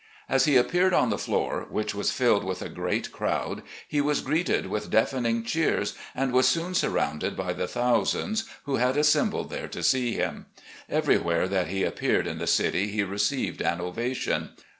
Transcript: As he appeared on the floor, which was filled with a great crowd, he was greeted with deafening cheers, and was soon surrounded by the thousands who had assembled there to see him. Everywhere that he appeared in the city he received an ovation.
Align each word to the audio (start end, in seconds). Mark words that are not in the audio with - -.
As 0.27 0.45
he 0.45 0.57
appeared 0.57 0.95
on 0.95 1.11
the 1.11 1.17
floor, 1.19 1.67
which 1.69 1.93
was 1.93 2.09
filled 2.11 2.43
with 2.43 2.63
a 2.63 2.69
great 2.69 3.11
crowd, 3.11 3.61
he 3.87 4.01
was 4.01 4.21
greeted 4.21 4.65
with 4.65 4.89
deafening 4.89 5.43
cheers, 5.43 5.93
and 6.15 6.33
was 6.33 6.47
soon 6.47 6.73
surrounded 6.73 7.37
by 7.37 7.53
the 7.53 7.67
thousands 7.67 8.45
who 8.63 8.77
had 8.77 8.97
assembled 8.97 9.51
there 9.51 9.67
to 9.67 9.83
see 9.83 10.13
him. 10.13 10.47
Everywhere 10.89 11.47
that 11.47 11.67
he 11.67 11.83
appeared 11.83 12.25
in 12.25 12.39
the 12.39 12.47
city 12.47 12.87
he 12.87 13.03
received 13.03 13.61
an 13.61 13.79
ovation. 13.79 14.49